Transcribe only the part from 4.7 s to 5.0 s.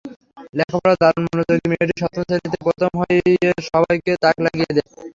দেয়।